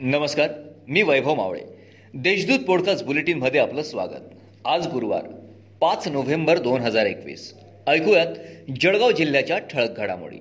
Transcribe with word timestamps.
नमस्कार 0.00 0.50
मी 0.88 1.02
वैभव 1.02 1.34
मावळे. 1.34 1.60
देशदूत 2.14 2.58
पॉडकास्ट 2.58 3.04
बुलेटिनमध्ये 3.04 3.60
आपलं 3.60 3.82
स्वागत. 3.82 4.38
आज 4.64 4.86
गुरुवार 4.86 5.24
पाच 5.80 6.08
नोव्हेंबर 6.08 6.58
दोन 6.58 6.80
हजार 6.80 7.06
एकवीस. 7.06 7.54
ऐकूयात 7.86 8.26
जळगाव 8.80 9.10
जिल्ह्याच्या 9.10 9.58
ठळक 9.58 9.98
घडामोडी. 9.98 10.36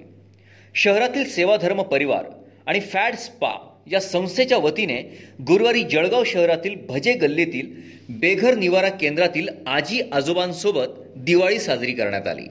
शहरातील 0.76 1.26
सेवाधर्म 1.26 1.82
परिवार 1.82 2.26
आणि 2.66 2.80
फॅड 2.80 3.16
स्पा 3.16 3.80
या 3.92 4.00
संस्थेच्या 4.00 4.58
वतीने 4.58 5.02
गुरुवारी 5.42 5.84
जळगाव 5.84 6.24
शहरातील 6.24 6.76
भजे 6.90 7.14
गल्लीतील 7.14 7.68
बेघर 8.10 8.56
निवारा 8.56 8.90
केंद्रातील 8.90 9.48
आजी 9.68 10.02
आजोबांसोबत 10.12 10.86
दिवाळी 11.16 11.60
साजरी 11.60 11.92
करण्यात 11.92 12.28
आली. 12.28 12.46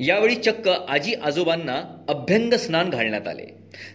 यावेळी 0.00 0.34
चक्क 0.34 0.68
आजी 0.68 1.14
आजोबांना 1.14 2.04
अभ्यंग 2.08 2.54
स्नान 2.54 2.90
घालण्यात 2.90 3.28
आले. 3.28 3.46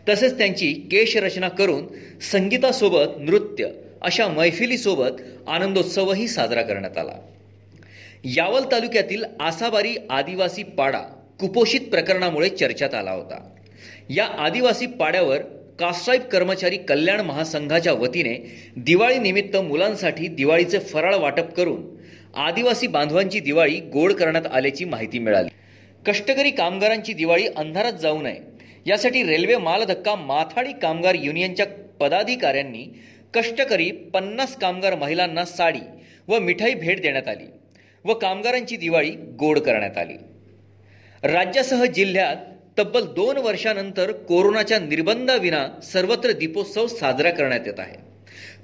तसेच 0.09 0.37
त्यांची 0.37 0.73
केशरचना 0.73 1.49
करून 1.49 1.87
संगीतासोबत 2.31 3.17
नृत्य 3.19 3.67
अशा 4.01 4.27
मैफिलीसोबत 4.27 5.21
आनंदोत्सवही 5.47 6.27
साजरा 6.27 6.61
करण्यात 6.61 6.97
आला. 6.97 7.13
यावल 8.25 8.71
तालुक्यातील 8.71 9.23
आसाबारी 9.39 9.95
आदिवासी 10.09 10.63
पाडा 10.63 10.99
कुपोषित 11.39 11.81
प्रकरणामुळे 11.81 12.49
चर्चेत 12.49 12.93
आला 12.93 13.11
होता. 13.11 13.49
या 14.09 14.25
आदिवासी 14.25 14.85
पाड्यावर 14.85 15.37
कास्ट्राईब 15.79 16.21
कर्मचारी 16.21 16.77
कल्याण 16.77 17.21
महासंघाच्या 17.21 17.93
वतीने 17.93 18.33
दिवाळीनिमित्त 18.75 19.57
मुलांसाठी 19.57 20.27
दिवाळीचे 20.27 20.79
फराळ 20.79 21.15
वाटप 21.15 21.53
करून 21.53 21.83
आदिवासी 22.35 22.87
बांधवांची 22.87 23.39
दिवाळी 23.39 23.79
गोड 23.79 24.13
करण्यात 24.13 24.45
आल्याची 24.45 24.85
माहिती 24.85 25.19
मिळाली. 25.19 25.49
कष्टकरी 26.07 26.51
कामगारांची 26.51 27.13
दिवाळी 27.13 27.47
अंधारात 27.47 27.93
जाऊ 27.93 28.21
नये. 28.21 28.39
यासाठी 28.85 29.23
रेल्वे 29.23 29.55
मालधक्का 29.57 30.15
माथाडी 30.15 30.71
कामगार 30.81 31.15
युनियनच्या 31.15 31.65
पदाधिकाऱ्यांनी 31.99 32.85
कष्टकरी 33.33 33.91
पन्नास 34.13 34.55
कामगार 34.57 34.95
महिलांना 34.95 35.45
साडी 35.45 35.79
व 36.27 36.39
मिठाई 36.39 36.73
भेट 36.73 37.01
देण्यात 37.01 37.27
आली 37.27 37.45
व 38.05 38.13
कामगारांची 38.13 38.77
दिवाळी 38.77 39.09
गोड 39.39 39.59
करण्यात 39.59 39.97
आली. 39.97 40.13
राज्यासह 41.23 41.85
जिल्ह्यात 41.85 42.35
तब्बल 42.79 43.05
दोन 43.05 43.37
वर्षानंतर 43.37 44.11
कोरोनाच्या 44.11 44.79
निर्बंधाविना 44.79 45.67
सर्वत्र 45.83 46.31
दीपोत्सव 46.31 46.87
साजरा 46.87 47.31
करण्यात 47.31 47.67
येत 47.67 47.79
आहे. 47.79 47.97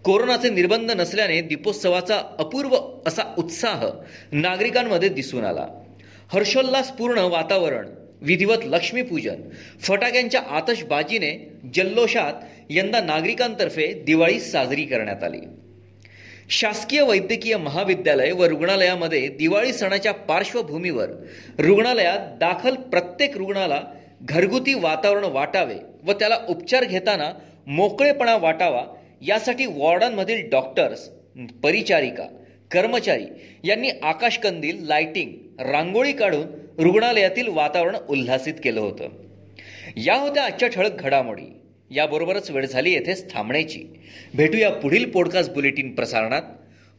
कोरोनाचे 0.03 0.49
निर्बंध 0.49 0.91
नसल्याने 0.91 1.41
दीपोत्सवाचा 1.41 2.16
अपूर्व 2.39 2.77
असा 3.05 3.33
उत्साह 3.38 3.85
नागरिकांमध्ये 4.31 5.09
दिसून 5.09 5.45
आला. 5.45 5.67
हर्षोल्लासपूर्ण 6.33 7.20
वातावरण 7.20 7.88
विधिवत 8.22 8.66
लक्ष्मीपूजन 8.66 9.42
फटाक्यांच्या 9.81 10.42
आतषबाजीने 10.42 11.31
जल्लोषात 11.75 12.34
यंदा 12.69 13.02
नागरिकांतर्फे 13.02 13.86
दिवाळी 14.06 14.39
साजरी 14.39 14.84
करण्यात 14.86 15.23
आली. 15.23 15.39
शासकीय 16.50 17.02
वैद्यकीय 17.02 17.56
महाविद्यालय 17.58 18.31
व 18.31 18.45
रुग्णालयामध्ये 18.45 19.28
दिवाळी 19.28 19.73
सणाच्या 19.73 20.11
पार्श्वभूमीवर 20.14 21.09
रुग्णालयात 21.59 22.38
दाखल 22.39 22.75
प्रत्येक 22.91 23.38
रुग्णाला 23.38 23.81
घरगुती 24.22 24.73
वातावरण 24.73 25.23
वाटावे 25.23 25.75
व 26.06 26.12
त्याला 26.12 26.38
उपचार 26.50 26.84
घेताना 26.84 27.31
मोकळेपणा 27.67 28.36
वाटावा 28.38 28.84
यासाठी 29.22 29.66
वॉर्डांमधील 29.66 30.50
डॉक्टर्स 30.50 31.08
परिचारिका 31.64 32.28
कर्मचारी 32.72 33.25
यांनी 33.64 33.89
आकाशकंदील 34.03 34.86
लाइटिंग 34.88 35.34
रांगोळी 35.59 36.13
काढून 36.13 36.47
रुग्णालयातील 36.83 37.47
वातावरण 37.47 37.95
उल्हासित 38.09 38.53
केलं 38.63 38.80
होतं. 38.80 39.09
या 39.97 40.16
होत्या 40.16 40.44
आजच्या 40.44 40.69
ठळक 40.69 40.91
घडामोडी. 41.00 41.58
याबरोबरच 41.91 42.52
वेळ 42.52 42.66
झाली 42.66 42.91
येथेच 42.91 43.33
थांबण्याची. 43.33 43.83
भेटूया 44.35 44.72
पुढील 44.72 45.12
पॉडकास्ट 45.12 45.51
बुलेटिन 45.51 45.95
प्रसारणात. 45.95 46.41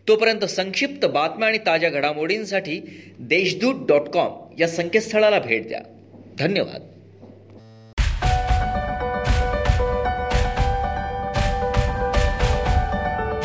तोपर्यंत 0.08 0.44
संक्षिप्त 0.44 1.06
बातम्या 1.06 1.48
आणि 1.48 1.58
ताज्या 1.58 1.91
घडामोडींसाठी 1.91 2.80
देशदूत 3.19 3.86
डॉट 3.88 4.08
कॉम 4.08 4.54
या 4.58 4.69
संकेतस्थळाला 4.69 5.38
भेट 5.38 5.69
द्या. 5.69 5.80
धन्यवाद. 6.38 6.82